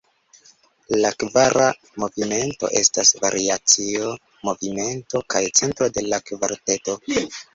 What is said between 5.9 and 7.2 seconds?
de la kvarteto.